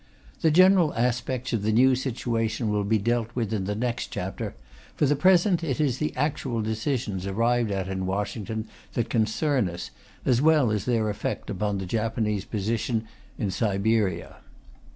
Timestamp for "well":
10.41-10.71